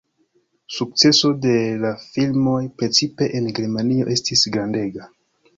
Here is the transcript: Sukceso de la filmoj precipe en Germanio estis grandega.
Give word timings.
Sukceso 0.77 1.31
de 1.43 1.53
la 1.83 1.91
filmoj 2.05 2.57
precipe 2.81 3.29
en 3.41 3.51
Germanio 3.61 4.11
estis 4.17 4.49
grandega. 4.57 5.13